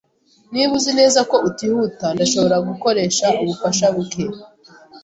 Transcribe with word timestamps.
Niba 0.53 0.71
uzi 0.77 0.91
neza 0.99 1.19
ko 1.29 1.35
utihuta, 1.49 2.05
ndashobora 2.15 2.57
gukoresha 2.69 3.27
ubufasha 3.41 3.85
buke. 3.95 4.23